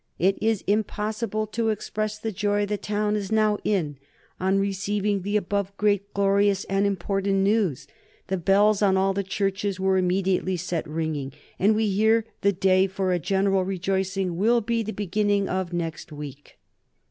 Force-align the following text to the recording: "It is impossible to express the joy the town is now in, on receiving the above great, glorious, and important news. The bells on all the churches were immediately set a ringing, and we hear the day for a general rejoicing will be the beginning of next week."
"It 0.17 0.35
is 0.41 0.63
impossible 0.65 1.45
to 1.45 1.69
express 1.69 2.17
the 2.17 2.31
joy 2.31 2.65
the 2.65 2.75
town 2.75 3.15
is 3.15 3.31
now 3.31 3.59
in, 3.63 3.99
on 4.39 4.57
receiving 4.57 5.21
the 5.21 5.37
above 5.37 5.77
great, 5.77 6.11
glorious, 6.15 6.63
and 6.63 6.87
important 6.87 7.43
news. 7.43 7.85
The 8.25 8.37
bells 8.37 8.81
on 8.81 8.97
all 8.97 9.13
the 9.13 9.21
churches 9.21 9.79
were 9.79 9.97
immediately 9.99 10.57
set 10.57 10.87
a 10.87 10.89
ringing, 10.89 11.33
and 11.59 11.75
we 11.75 11.87
hear 11.87 12.25
the 12.41 12.51
day 12.51 12.87
for 12.87 13.13
a 13.13 13.19
general 13.19 13.63
rejoicing 13.63 14.37
will 14.37 14.59
be 14.59 14.81
the 14.81 14.91
beginning 14.91 15.47
of 15.47 15.71
next 15.71 16.11
week." 16.11 16.57